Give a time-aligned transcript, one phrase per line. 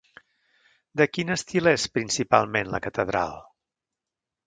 [1.01, 3.41] De quin estil és principalment la catedral?